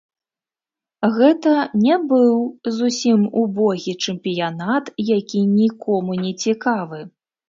[1.17, 1.51] Гэта
[1.83, 2.39] не быў
[2.77, 4.89] зусім убогі чэмпіянат,
[5.19, 6.99] які нікому не цікавы.